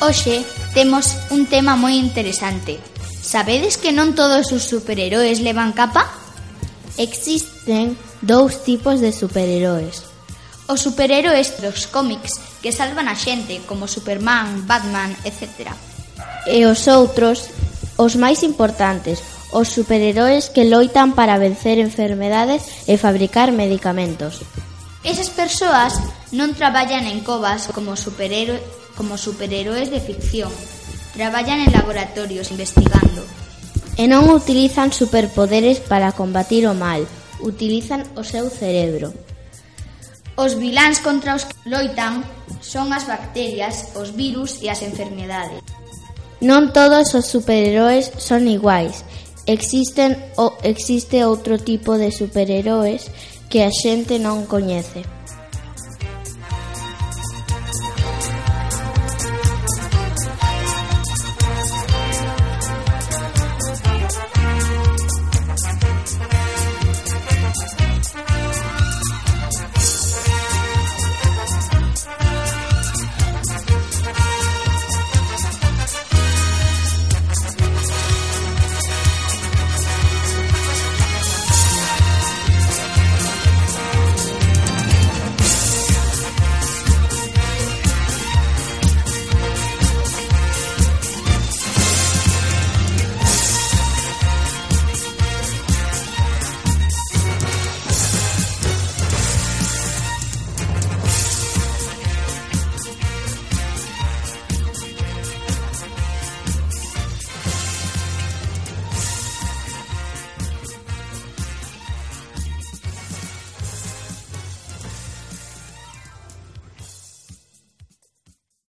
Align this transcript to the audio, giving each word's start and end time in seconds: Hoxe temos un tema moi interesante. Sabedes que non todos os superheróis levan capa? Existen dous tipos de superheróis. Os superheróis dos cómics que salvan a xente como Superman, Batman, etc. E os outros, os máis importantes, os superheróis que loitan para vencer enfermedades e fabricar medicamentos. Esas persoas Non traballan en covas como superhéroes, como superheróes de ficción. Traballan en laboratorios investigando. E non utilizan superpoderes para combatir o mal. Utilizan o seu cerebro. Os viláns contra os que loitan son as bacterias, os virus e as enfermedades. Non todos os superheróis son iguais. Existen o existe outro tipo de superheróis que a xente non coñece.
Hoxe 0.00 0.46
temos 0.74 1.18
un 1.34 1.50
tema 1.50 1.74
moi 1.74 1.98
interesante. 1.98 2.78
Sabedes 3.18 3.74
que 3.74 3.90
non 3.90 4.14
todos 4.14 4.54
os 4.54 4.62
superheróis 4.62 5.42
levan 5.42 5.74
capa? 5.74 6.06
Existen 6.94 7.98
dous 8.22 8.62
tipos 8.62 9.02
de 9.02 9.10
superheróis. 9.10 10.06
Os 10.70 10.86
superheróis 10.86 11.58
dos 11.58 11.90
cómics 11.90 12.38
que 12.62 12.70
salvan 12.70 13.10
a 13.10 13.18
xente 13.18 13.58
como 13.66 13.90
Superman, 13.90 14.70
Batman, 14.70 15.10
etc. 15.26 15.74
E 16.46 16.62
os 16.62 16.86
outros, 16.86 17.50
os 17.98 18.14
máis 18.14 18.46
importantes, 18.46 19.18
os 19.50 19.66
superheróis 19.66 20.46
que 20.46 20.62
loitan 20.62 21.18
para 21.18 21.42
vencer 21.42 21.82
enfermedades 21.82 22.86
e 22.86 22.94
fabricar 22.94 23.50
medicamentos. 23.50 24.46
Esas 25.02 25.26
persoas 25.34 25.98
Non 26.28 26.52
traballan 26.52 27.08
en 27.08 27.24
covas 27.24 27.72
como 27.72 27.96
superhéroes, 27.96 28.60
como 28.92 29.16
superheróes 29.16 29.88
de 29.88 30.00
ficción. 30.00 30.52
Traballan 31.16 31.64
en 31.64 31.72
laboratorios 31.72 32.52
investigando. 32.52 33.24
E 33.96 34.04
non 34.04 34.28
utilizan 34.28 34.92
superpoderes 34.92 35.80
para 35.80 36.12
combatir 36.12 36.68
o 36.68 36.76
mal. 36.76 37.08
Utilizan 37.40 38.04
o 38.12 38.22
seu 38.28 38.52
cerebro. 38.52 39.16
Os 40.36 40.54
viláns 40.54 41.00
contra 41.00 41.32
os 41.32 41.48
que 41.48 41.56
loitan 41.64 42.22
son 42.60 42.92
as 42.92 43.08
bacterias, 43.08 43.96
os 43.96 44.12
virus 44.12 44.60
e 44.60 44.68
as 44.68 44.84
enfermedades. 44.84 45.64
Non 46.44 46.70
todos 46.76 47.16
os 47.16 47.24
superheróis 47.24 48.12
son 48.20 48.46
iguais. 48.46 49.02
Existen 49.48 50.14
o 50.36 50.52
existe 50.60 51.24
outro 51.24 51.56
tipo 51.56 51.96
de 51.96 52.12
superheróis 52.12 53.08
que 53.48 53.64
a 53.64 53.72
xente 53.72 54.20
non 54.20 54.44
coñece. 54.44 55.02